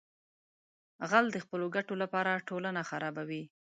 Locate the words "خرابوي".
2.89-3.43